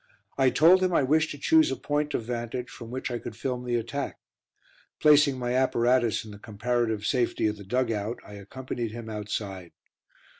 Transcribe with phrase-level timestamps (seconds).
[0.35, 3.35] I told him I wished to choose a point of vantage from which I could
[3.35, 4.17] film the attack.
[4.99, 9.73] Placing my apparatus in the comparative safety of the dug out, I accompanied him outside.